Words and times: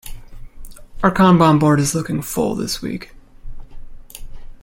Our 1.03 1.11
Kanban 1.11 1.59
board 1.59 1.79
is 1.79 1.93
looking 1.93 2.23
full 2.23 2.55
this 2.55 2.81
week. 2.81 3.11